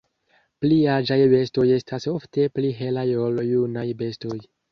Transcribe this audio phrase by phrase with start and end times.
[0.63, 4.43] Pli aĝaj bestoj estas ofte pli helaj ol junaj bestoj.